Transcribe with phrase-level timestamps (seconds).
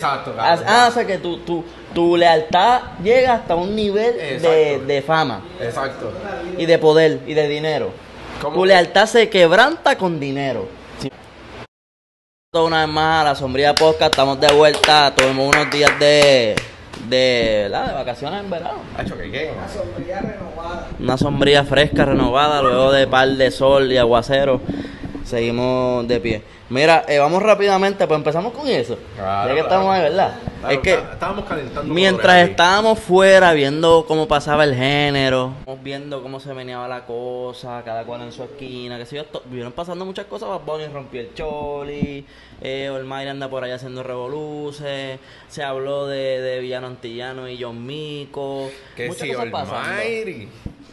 [0.00, 0.64] Exacto, Ah, cabrón.
[0.68, 4.86] ah, o sea que tu, tu, tu lealtad llega hasta un nivel de, Exacto.
[4.86, 6.12] de fama Exacto.
[6.56, 7.90] y de poder y de dinero.
[8.40, 8.68] ¿Cómo Tu que?
[8.68, 10.68] lealtad se quebranta con dinero.
[11.00, 11.10] Sí.
[12.54, 16.54] Una vez más a la sombría podcast, estamos de vuelta, tuvimos unos días de,
[17.08, 17.88] de, ¿verdad?
[17.88, 18.78] de vacaciones en verano.
[18.96, 19.50] Hacho, ¿qué qué?
[19.74, 20.86] sombría renovada.
[21.00, 24.60] Una sombría fresca, renovada, luego de par de sol y aguacero.
[25.28, 26.42] Seguimos de pie.
[26.70, 28.98] Mira, eh, vamos rápidamente, pues empezamos con eso.
[29.14, 30.34] Claro, ya que estamos ahí, ¿verdad?
[30.60, 31.94] Claro, es que está- estábamos calentando.
[31.94, 35.52] mientras estábamos fuera viendo cómo pasaba el género,
[35.82, 39.72] viendo cómo se meneaba la cosa, cada cual en su esquina, que sé yo, vieron
[39.72, 42.26] pasando muchas cosas, Bad Bunny rompió el choli,
[42.62, 47.84] eh, Olmaire anda por ahí haciendo revoluces, se habló de, de Villano Antillano y John
[47.86, 50.48] Mico, Que muchas si cosas pasando, Almighty,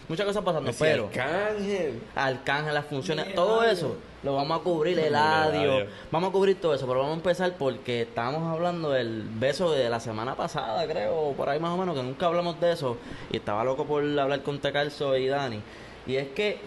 [0.08, 2.02] muchas cosas pasando, si pero Arcángel.
[2.16, 6.74] Arcángel, las funciones, todo eso lo vamos a cubrir, el audio, vamos a cubrir todo
[6.74, 11.34] eso, pero vamos a empezar porque estábamos hablando del beso de la semana pasada, creo,
[11.34, 12.98] por ahí más o menos, que nunca hablamos de eso,
[13.32, 15.62] y estaba loco por hablar con Tecalzo y Dani,
[16.08, 16.58] y es que,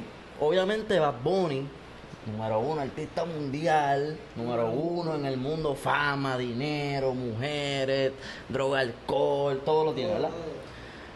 [0.41, 1.67] obviamente, Bad Bunny,
[2.31, 8.13] número uno, artista mundial, número uno en el mundo, fama, dinero, mujeres,
[8.49, 10.31] droga, alcohol, todo lo tiene, ¿verdad?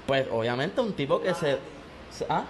[0.06, 1.58] Pues, obviamente, un tipo que se...
[2.28, 2.44] ¿Ah?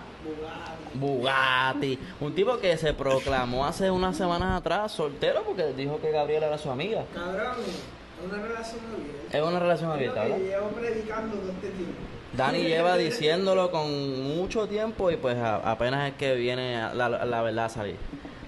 [0.94, 1.98] Bugatti.
[2.20, 6.58] Un tipo que se proclamó hace unas semanas atrás soltero porque dijo que Gabriela era
[6.58, 7.04] su amiga.
[7.14, 9.38] Cabrón, es una relación abierta.
[9.38, 10.38] Es una relación abierta, ¿verdad?
[10.38, 11.92] llevo predicando todo este tiempo.
[12.36, 17.42] Dani lleva diciéndolo con mucho tiempo y pues a- apenas es que viene la, la
[17.42, 17.96] verdad a salir.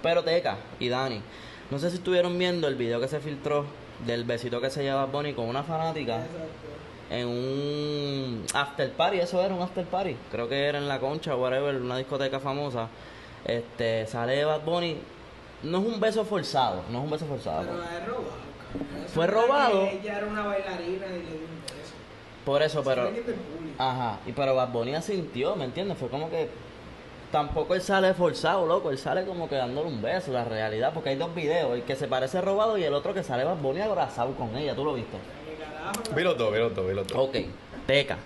[0.03, 1.21] Pero Teca y Dani,
[1.71, 3.65] no sé si estuvieron viendo el video que se filtró
[4.07, 6.39] del besito que se lleva Bonnie con una fanática Exacto.
[7.15, 11.37] En un after party, eso era un after party, creo que era en La Concha,
[11.37, 12.89] whatever, una discoteca famosa.
[13.45, 14.97] Este, sale Bad Bunny,
[15.63, 17.63] no es un beso forzado, no es un beso forzado.
[17.63, 18.25] Pero es robado,
[18.59, 19.09] cabrón.
[19.09, 19.83] Fue robado.
[19.83, 21.95] Ella era una bailarina y le dio un beso.
[22.45, 23.11] Por eso, pero
[23.79, 25.99] ajá, y pero Bad Bunny asintió, ¿me entiendes?
[25.99, 26.49] Fue como que
[27.31, 31.11] tampoco él sale forzado, loco, él sale como que dándole un beso, la realidad, porque
[31.11, 33.81] hay dos videos, el que se parece robado y el otro que sale Bad Bunny
[33.81, 35.17] abrazado con ella, ¿tú lo viste?
[36.15, 36.53] Vi los dos.
[37.15, 37.37] Ok,
[37.87, 38.17] Teca.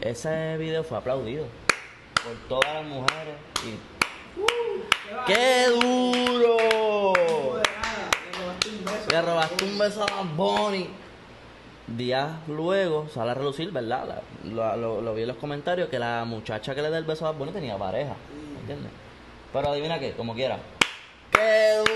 [0.00, 1.44] Ese video fue aplaudido
[2.22, 3.34] por todas las mujeres
[3.64, 3.78] y
[5.08, 5.24] ¿Qué va?
[5.24, 6.56] ¡Qué duro!
[9.10, 10.02] Le robaste un beso.
[10.04, 10.88] A Bunny.
[11.86, 14.22] Días luego sale a relucir, ¿verdad?
[14.44, 17.04] La- lo, lo- lo vi en los comentarios que la muchacha que le da el
[17.04, 18.14] beso a Bunny tenía pareja.
[18.54, 18.90] ¿Me entiendes?
[19.52, 20.58] Pero adivina qué, como quiera.
[21.32, 21.91] ¡Qué duro!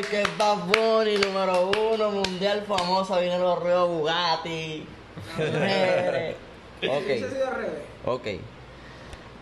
[0.00, 4.86] Porque es Bad Bunny, número uno, mundial famosa, viene los ruedos Bugatti.
[5.36, 6.36] mujeres.
[6.80, 7.72] Si hubiese Ok, sido al revés.
[8.04, 8.26] ok.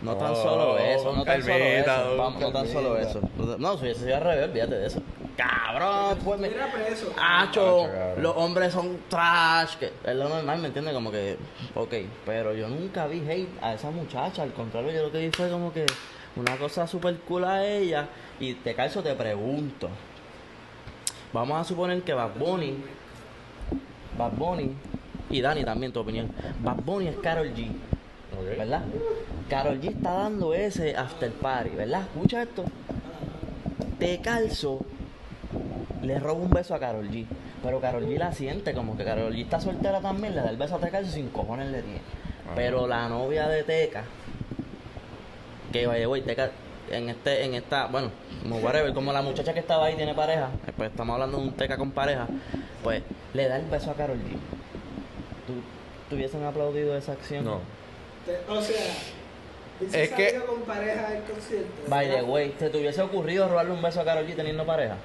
[0.01, 2.17] No tan Oh, solo eso, no tan solo eso.
[2.17, 3.21] Vamos, no tan solo eso.
[3.59, 5.01] No, si hubiese sido al revés, olvídate de eso.
[5.37, 6.49] Cabrón, pues me.
[6.49, 7.13] Preso.
[7.21, 10.93] Acho, los hombres son trash, que es lo normal, ¿me entiendes?
[10.95, 11.37] Como que,
[11.75, 11.93] ok,
[12.25, 15.49] pero yo nunca vi hate a esa muchacha, al contrario, yo lo que vi fue
[15.51, 15.85] como que
[16.35, 18.07] una cosa super cool a ella,
[18.39, 19.89] y te calzo, te pregunto,
[21.37, 22.75] vamos a suponer que Bad Bunny,
[24.17, 24.75] Bad Bunny,
[25.29, 26.31] y Dani también, tu opinión,
[26.61, 27.71] Bad Bunny es Carol G.
[28.57, 28.83] ¿verdad?
[29.49, 32.01] Carol G está dando ese after party, ¿verdad?
[32.01, 32.63] Escucha esto.
[33.99, 34.85] Te calzo
[36.03, 37.25] le roba un beso a Carol G.
[37.63, 40.57] Pero Carol G la siente como que Carol G está soltera también, le da el
[40.57, 41.99] beso a Teca y sin cojones le tiene.
[42.45, 42.55] Ajá.
[42.55, 44.03] Pero la novia de Teca,
[45.71, 46.51] que vaya, güey, Teca,
[46.89, 48.11] en este, en esta, bueno,
[48.47, 51.43] como whatever, como la muchacha que estaba ahí tiene pareja, eh, pues estamos hablando de
[51.43, 52.27] un Teca con pareja,
[52.83, 53.03] pues
[53.33, 54.21] le da el beso a Carol G.
[55.45, 55.53] ¿Tú,
[56.09, 57.43] ¿tú hubiesen aplaudido esa acción?
[57.43, 57.59] No.
[58.49, 58.75] O sea,
[59.79, 61.71] hubiese Es que- con pareja del concierto.
[61.89, 64.95] By the way, ¿te te hubiese ocurrido robarle un beso a Carol G teniendo pareja?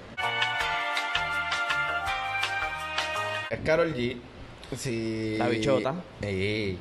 [3.50, 4.16] Es Carol G.
[4.76, 5.36] Sí.
[5.38, 5.94] La bichota.
[6.22, 6.78] Sí.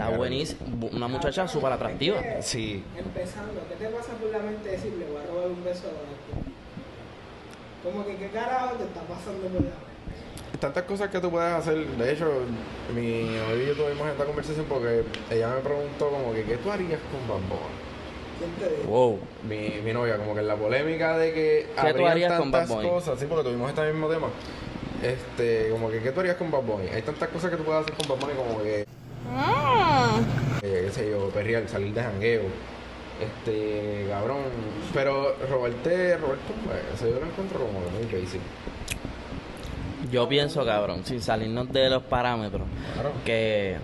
[0.00, 0.18] Está Karol G.
[0.18, 0.60] buenísima,
[0.92, 2.22] una muchacha súper atractiva.
[2.40, 2.82] Sí.
[2.96, 8.06] Empezando, ¿qué te pasa por la mente decirle voy a robar un beso a Como
[8.06, 10.58] que qué carajo te está pasando por la mente.
[10.58, 11.86] Tantas cosas que tú puedes hacer.
[11.86, 12.30] De hecho,
[12.94, 16.70] mi novio y yo tuvimos esta conversación porque ella me preguntó como que ¿qué tú
[16.70, 17.38] harías con
[18.56, 18.88] dijo?
[18.88, 19.18] Wow.
[19.46, 22.50] Mi, mi novia, como que en la polémica de que ¿Qué tú habrían harías con
[22.50, 24.28] Bad tantas cosas, sí, porque tuvimos este mismo tema.
[25.02, 26.88] Este, como que ¿qué tú harías con Bad Bunny?
[26.88, 28.86] Hay tantas cosas que tú puedes hacer con Bad Bunny como que
[30.62, 32.42] eh, qué sé yo, perrear, salir de jangueo.
[33.20, 34.38] Este, cabrón.
[34.94, 38.40] Pero robarte un beso, yo lo encuentro como muy basic.
[40.10, 42.62] Yo pienso, cabrón, sin salirnos de los parámetros,
[42.94, 43.12] Claro.
[43.24, 43.76] que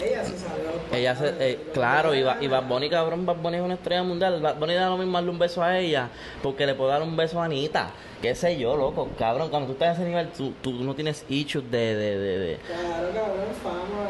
[0.00, 0.68] Ella se salió.
[0.92, 4.40] Ella se, eh, claro, y, y Bad Bunny, cabrón, Bad Bunny es una estrella mundial.
[4.40, 6.08] Bad Bunny da lo mismo darle un beso a ella,
[6.42, 7.90] porque le puedo dar un beso a Anita.
[8.22, 11.24] Qué sé yo, loco, cabrón, cuando tú estás a ese nivel, tú, tú no tienes
[11.28, 14.08] issues de, de, de, de- Claro, cabrón, fama.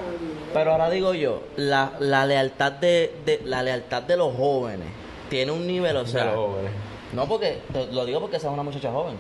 [0.55, 4.89] Pero ahora digo yo, la, la lealtad de, de la lealtad de los jóvenes
[5.29, 6.71] tiene un nivel, o De sea, los jóvenes.
[7.13, 7.59] no porque,
[7.93, 9.17] lo digo porque esa es una muchacha joven,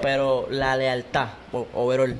[0.00, 2.16] pero la lealtad, o- overall,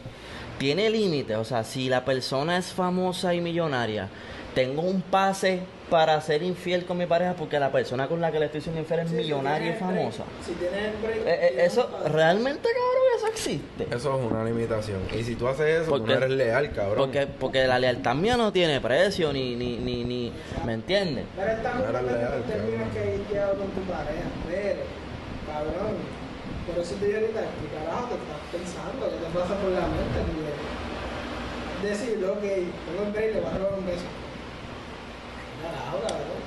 [0.61, 4.09] tiene límites, o sea, si la persona es famosa y millonaria,
[4.55, 8.39] tengo un pase para ser infiel con mi pareja porque la persona con la que
[8.41, 10.25] le estoy siendo infiel es Sí, si millonaria y famosa.
[10.45, 11.17] Si break.
[11.17, 13.85] Eh, eh, eso, realmente, cabrón, eso existe.
[13.91, 15.01] Eso es una limitación.
[15.19, 16.97] Y si tú haces eso, tú Porque- no eres leal, cabrón.
[16.99, 20.31] Porque, porque la lealtad mía no tiene precio, ni, ni, ni, ni
[20.67, 21.25] ¿me entiendes?
[21.37, 22.91] Pero estamos No eres leal, cabrón.
[22.93, 24.81] que quedado con tu pareja, pero,
[25.47, 26.20] cabrón,
[26.67, 29.03] por eso te digo ahorita, ¿qué carajo te estás pensando?
[29.11, 30.19] ¿Qué te pasa por la mente?
[30.27, 34.09] Porque decir, ok, tengo el break, le voy a robar un beso.
[35.63, 36.41] Carajo, cabrón.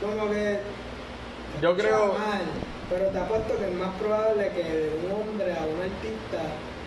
[0.00, 0.58] Como que...
[1.60, 2.42] Yo creo- mal,
[2.90, 6.40] pero te apuesto que es más probable que de un hombre a un artista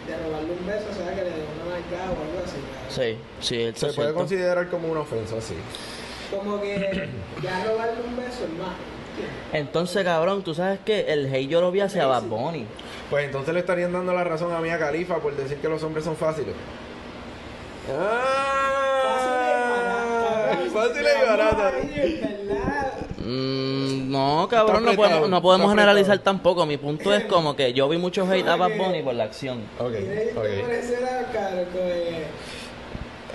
[0.08, 2.90] de robarle un beso sea que le dé una nalgada o algo así, cabrón.
[2.90, 4.16] Sí, sí, eso Se es puede cierto.
[4.20, 5.56] considerar como una ofensa, sí.
[6.30, 7.10] Como que
[7.42, 8.74] ya robarle un beso es más.
[9.54, 12.66] Entonces, cabrón, tú sabes que el hate yo lo vi hacia Bad Bunny.
[13.10, 16.04] Pues entonces le estarían dando la razón a Mia Califa por decir que los hombres
[16.06, 16.56] son fáciles.
[17.92, 18.66] Ah,
[20.74, 21.74] fáciles y baratas.
[23.18, 26.66] Mm, no, cabrón, no podemos, no podemos está generalizar tampoco.
[26.66, 29.64] Mi punto es como que yo vi mucho hate a Bad Bunny por la acción.
[29.80, 29.94] Ok,
[30.36, 30.46] ok.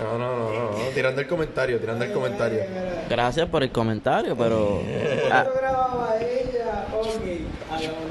[0.01, 2.61] No, no, no, no, no, tirando el comentario, tirando el comentario.
[3.09, 4.83] Gracias por el comentario, pero...
[5.31, 5.47] ah,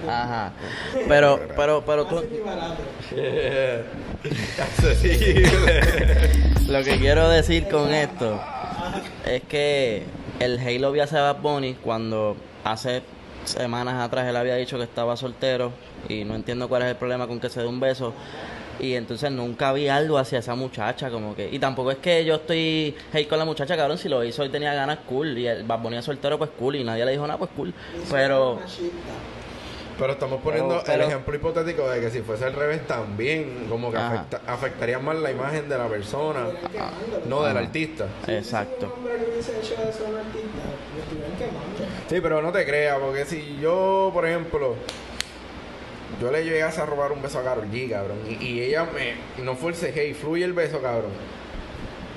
[0.08, 0.52] ajá.
[1.08, 2.18] Pero, pero, pero tú...
[6.68, 8.40] Lo que quiero decir con esto
[9.26, 10.04] es que
[10.40, 13.02] el hate lo vi hacia Bad Bunny cuando hace
[13.46, 15.72] semanas atrás él había dicho que estaba soltero
[16.08, 18.14] y no entiendo cuál es el problema con que se dé un beso.
[18.80, 21.50] Y entonces nunca vi algo hacia esa muchacha, como que.
[21.52, 23.98] Y tampoco es que yo estoy hate con la muchacha, cabrón.
[23.98, 25.38] Si lo hizo y tenía ganas, cool.
[25.38, 26.78] Y el Bad Bunny soltero, pues cool.
[26.78, 27.74] Y nadie le dijo nada, pues cool.
[28.10, 28.60] Pero.
[29.98, 33.66] Pero estamos poniendo Pero- pero- el ejemplo hipotético de que si fuese al revés también,
[33.70, 37.26] como que afecta- afectaría más la imagen de la persona, quemándolo.
[37.28, 38.06] no del artista.
[38.26, 38.96] Si Exacto.
[42.10, 44.76] Sí, pero no te creas, porque si yo, por ejemplo,
[46.22, 49.44] yo le llegase a robar un beso a Karol G, cabrón, y, y ella me
[49.44, 51.12] no fuerce hey, fluye el beso, cabrón,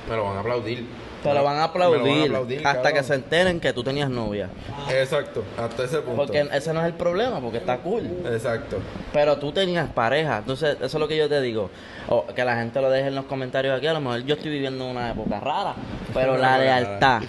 [0.09, 0.87] me lo van a aplaudir.
[1.23, 2.95] Te lo van a aplaudir, aplaudir, hasta cabrón.
[2.95, 4.49] que se enteren que tú tenías novia.
[4.91, 6.17] Exacto, hasta ese punto.
[6.17, 8.03] Porque ese no es el problema, porque está cool.
[8.27, 8.79] Exacto.
[9.13, 11.71] Pero tú tenías pareja, entonces eso es lo que yo te digo.
[12.09, 14.51] O que la gente lo deje en los comentarios aquí, a lo mejor yo estoy
[14.51, 15.77] viviendo una época rara,
[16.13, 17.23] pero la lealtad.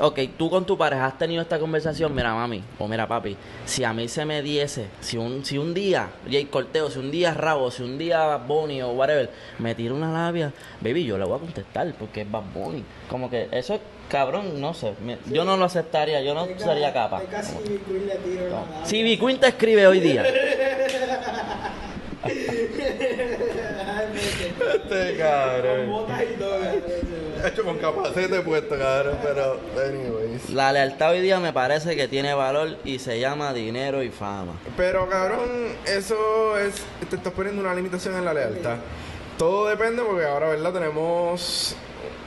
[0.00, 3.82] Ok, tú con tu pareja has tenido esta conversación, mira mami, o mira papi, si
[3.84, 7.32] a mí se me diese, si un, si un día, Jay Corteo, si un día
[7.34, 11.24] Rabo, si un día Bad Bunny o whatever, me tira una labia, baby, yo le
[11.24, 12.84] voy a contestar porque es Bad Bunny.
[13.08, 13.80] Como que eso es
[14.10, 17.22] cabrón, no sé, me- yo no lo aceptaría, yo no sería capaz.
[18.84, 20.24] Si Queen te escribe hoy día,
[24.70, 25.90] Este Con cabrón.
[25.90, 26.50] botas y todo.
[26.50, 26.82] cabrón.
[27.44, 30.50] Hecho con capacete puesto, cabrón, pero anyways.
[30.50, 34.52] La lealtad hoy día me parece que tiene valor y se llama dinero y fama.
[34.76, 35.48] Pero cabrón,
[35.86, 36.74] eso es.
[37.08, 38.76] Te estás poniendo una limitación en la lealtad.
[39.38, 40.72] Todo depende porque ahora, ¿verdad?
[40.74, 41.76] Tenemos.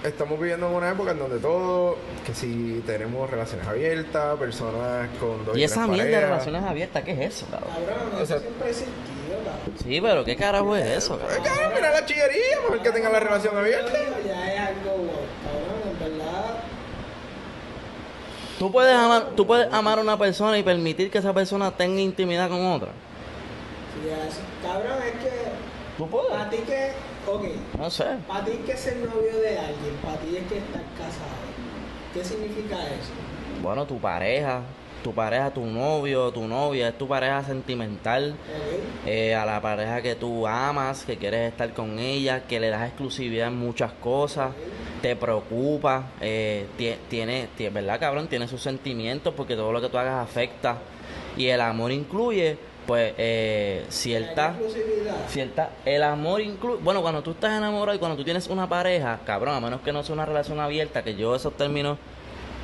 [0.04, 1.96] Estamos viviendo en una época en donde todo.
[2.26, 7.04] Que si tenemos relaciones abiertas, personas con dos Y esa tres mierda de relaciones abiertas,
[7.04, 7.70] ¿qué es eso, cabrón?
[7.88, 9.03] Cabrón, O sea- eso siempre cabrón.
[9.84, 11.44] Sí, pero ¿qué carajo es eso, Pues, cabrón?
[11.54, 13.92] cabrón, mira la chillería, por el que tenga la relación abierta.
[14.26, 14.92] Ya es algo,
[15.44, 16.56] cabrón, en verdad.
[18.60, 22.00] ¿Tú puedes, amar, tú puedes amar a una persona y permitir que esa persona tenga
[22.00, 22.90] intimidad con otra.
[23.94, 25.32] Si es- cabrón, es que.
[25.98, 26.30] ¿Tú puedes?
[26.32, 26.92] Para ti que.
[27.28, 27.44] Ok.
[27.78, 28.06] No sé.
[28.28, 31.44] Para ti que ser novio de alguien, para ti es que estar casado.
[32.14, 33.12] ¿Qué significa eso?
[33.62, 34.62] Bueno, tu pareja,
[35.04, 38.34] tu pareja, tu novio, tu novia, es tu pareja sentimental.
[39.06, 42.88] Eh, a la pareja que tú amas, que quieres estar con ella, que le das
[42.88, 44.52] exclusividad en muchas cosas,
[45.02, 48.28] te preocupa, eh, tie- tiene, tie- ¿verdad, cabrón?
[48.28, 50.78] Tiene sus sentimientos porque todo lo que tú hagas afecta.
[51.36, 52.58] Y el amor incluye,
[52.88, 54.56] pues, eh, cierta...
[55.28, 59.20] Cierta, el amor incluye, bueno, cuando tú estás enamorado y cuando tú tienes una pareja,
[59.26, 61.98] cabrón, a menos que no sea una relación abierta, que yo esos términos,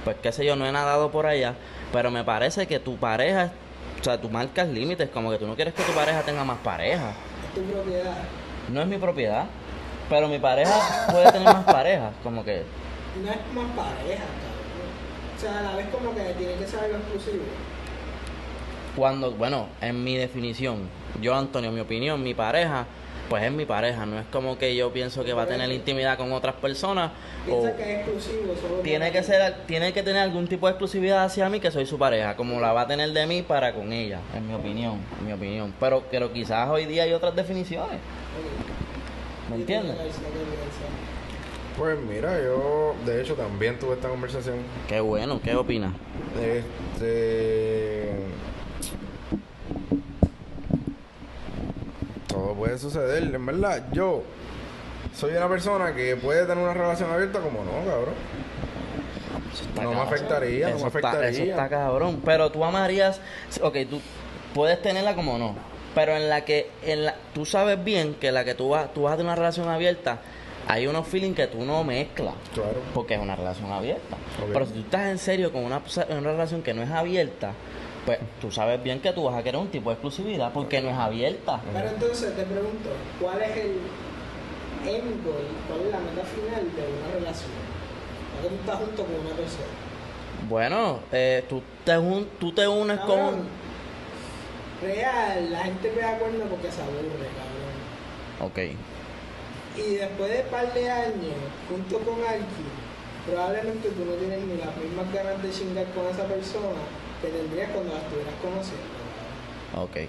[0.03, 1.56] pues qué sé yo, no he nadado por allá,
[1.91, 3.51] pero me parece que tu pareja,
[4.00, 6.60] o sea, tú marcas límites, como que tú no quieres que tu pareja tenga más
[6.60, 7.12] pareja.
[7.48, 8.18] Es tu propiedad.
[8.70, 9.46] No es mi propiedad,
[10.10, 12.63] pero mi pareja puede tener más parejas, como que
[13.24, 14.89] no es más pareja, cabrón.
[15.36, 17.44] O sea, a la vez como que tiene que ser algo exclusivo.
[18.96, 20.89] Cuando, bueno, en mi definición,
[21.22, 22.86] yo, Antonio, mi opinión, mi pareja,
[23.29, 24.06] pues es mi pareja.
[24.06, 27.12] No es como que yo pienso que va a tener intimidad con otras personas.
[27.48, 30.72] O Piensa que es exclusivo, solo tiene que ser, tiene que tener algún tipo de
[30.72, 33.74] exclusividad hacia mí que soy su pareja, como la va a tener de mí para
[33.74, 35.74] con ella, en mi opinión, en mi opinión.
[35.79, 38.00] Pero, pero quizás hoy día hay otras definiciones.
[39.50, 39.96] ¿Me entiendes?
[41.77, 44.58] Pues mira, yo de hecho también tuve esta conversación.
[44.88, 45.93] Qué bueno, ¿qué opinas?
[46.39, 48.15] Este.
[52.27, 53.86] Todo puede suceder, en verdad.
[53.93, 54.24] Yo
[55.16, 58.13] soy una persona que puede tener una relación abierta como no, cabrón.
[59.54, 61.30] Eso está No me afectaría, no me Eso está- afectaría.
[61.30, 62.22] eso está cabrón.
[62.24, 63.20] Pero tú amarías,
[63.62, 64.00] ok, tú
[64.54, 65.56] puedes tenerla como no.
[65.96, 69.04] Pero en la que, en la, tú sabes bien que la que tú vas, tú
[69.04, 70.20] vas a tener una relación abierta,
[70.68, 72.36] hay unos feelings que tú no mezclas.
[72.54, 72.80] Claro.
[72.94, 74.16] Porque es una relación abierta.
[74.54, 77.54] Pero si tú estás en serio con una, una relación que no es abierta,
[78.06, 80.89] pues tú sabes bien que tú vas a querer un tipo de exclusividad porque no
[80.89, 81.60] es abierta.
[81.74, 82.89] Pero entonces te pregunto,
[83.20, 83.72] ¿cuál es el
[84.88, 87.52] end goal, cuál es la meta final de una relación?
[88.34, 89.74] ¿Por qué tú estás junto con una persona?
[90.48, 93.60] Bueno, eh, tú, te un- tú te unes Cabrón, con...
[94.82, 98.48] Real, la gente pega cuerno porque se aburre, cabrón.
[98.48, 98.58] Ok.
[99.78, 101.36] Y después de un par de años,
[101.68, 102.70] junto con alguien,
[103.28, 106.80] probablemente tú no tienes ni las mismas ganas de chingar con esa persona
[107.22, 108.88] que tendrías cuando la estuvieras conociendo.
[109.76, 110.08] Ok.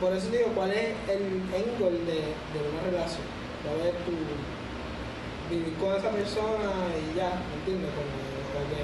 [0.00, 3.22] Por eso digo, ¿cuál es el de, de una relación?
[3.62, 7.90] ¿Cuál es tu vivir con esa persona y ya, ¿me entiendes?
[7.94, 8.08] Como,
[8.58, 8.82] o qué,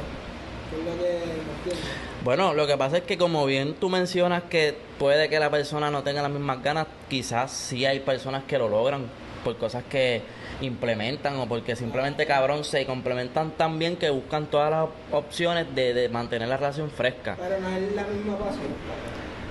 [0.70, 1.90] ¿Qué es lo que me entiendes?
[2.24, 5.90] Bueno, lo que pasa es que como bien tú mencionas que puede que la persona
[5.90, 9.06] no tenga las mismas ganas, quizás sí hay personas que lo logran
[9.44, 10.22] por cosas que
[10.60, 15.94] implementan o porque simplemente cabrón se complementan tan bien que buscan todas las opciones de,
[15.94, 17.36] de mantener la relación fresca.
[17.38, 18.66] Pero no es la misma pasión.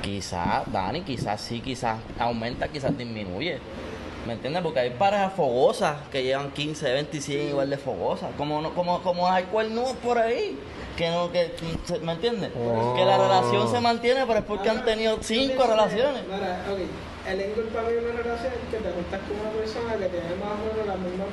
[0.01, 3.59] Quizás, Dani, quizás sí, quizás aumenta, quizás disminuye.
[4.27, 4.61] ¿Me entiendes?
[4.61, 8.29] Porque hay parejas fogosas que llevan 15, 20 y 100 igual de fogosas.
[8.37, 10.59] Como, no, como, como hay cuernos por ahí.
[10.97, 11.53] Que no, que,
[11.87, 12.51] que- ¿me entiendes?
[12.59, 12.93] Oh.
[12.95, 16.23] Que la relación se mantiene, pero es porque han tenido cinco relaciones.
[16.27, 16.79] Mira, ok,
[17.31, 19.93] el end goal para mí de una relación es que te juntas con una persona
[19.95, 21.31] que tiene más o menos las mismas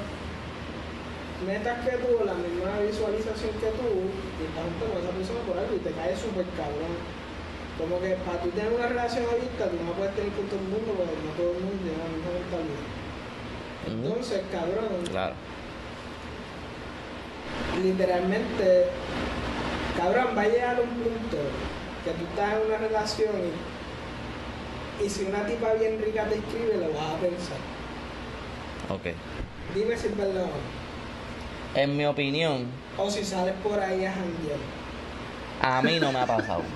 [1.48, 3.88] metas que tú, la misma visualización que tú,
[4.38, 6.94] y estás con esa persona por algo y te cae súper cabrón.
[7.78, 10.66] Como que para tú tener una relación abierta, tú no puedes tener con todo el
[10.66, 12.84] mundo porque no todo el mundo tiene la misma mentalidad.
[13.86, 15.34] Entonces, cabrón, Claro.
[17.82, 18.86] literalmente,
[19.96, 21.36] cabrón, va a llegar un punto
[22.04, 23.30] que tú estás en una relación
[25.00, 27.58] y, y si una tipa bien rica te escribe, lo vas a pensar.
[28.90, 29.14] Ok.
[29.74, 31.78] Dime si es verdad o.
[31.78, 32.66] En mi opinión,
[32.96, 34.58] O si sales por ahí a janguear.
[35.60, 36.62] a mí no me ha pasado.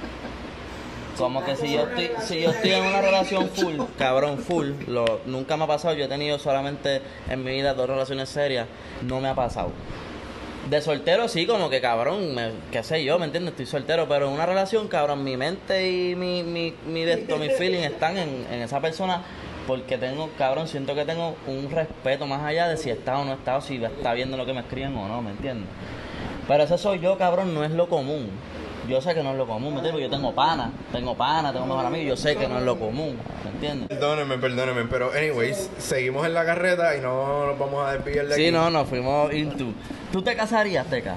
[1.18, 5.20] Como que si yo estoy, si yo estoy en una relación full, cabrón, full, lo,
[5.26, 5.94] nunca me ha pasado.
[5.94, 8.66] Yo he tenido solamente en mi vida dos relaciones serias,
[9.02, 9.70] no me ha pasado.
[10.70, 13.52] De soltero sí, como que cabrón, me- qué sé yo, ¿me entiendes?
[13.52, 17.52] Estoy soltero, pero en una relación, cabrón, mi mente y mi, mi, mi, esto, mis
[17.56, 19.22] feelings están en, en esa persona
[19.66, 23.32] porque tengo, cabrón, siento que tengo un respeto más allá de si está o no
[23.32, 25.68] está, o si está viendo lo que me escriben o no, ¿me entiendes?
[26.46, 28.28] Pero ese soy yo, cabrón, no es lo común.
[28.88, 30.02] Yo sé que no es lo común, ¿me entiendes?
[30.02, 33.18] Yo tengo pana, tengo pana, tengo mejor amigo, yo sé que no es lo común,
[33.44, 33.88] ¿me entiendes?
[33.88, 38.34] Perdónenme, perdónenme, pero anyways, seguimos en la carreta y no nos vamos a despedir de
[38.34, 38.46] aquí.
[38.46, 39.66] Sí, no, nos fuimos into.
[40.10, 41.16] ¿Tú te casarías, Teca?